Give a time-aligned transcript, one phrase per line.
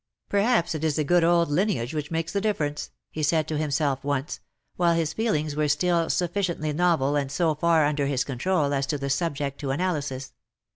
[0.27, 3.59] ^^ Perhaps it is the good old lineage which makes the difference," he said to
[3.59, 4.39] himself once,
[4.75, 8.97] while his feelings were still sufficiently novel and so far under his control as to
[8.97, 10.33] be subject to analysis.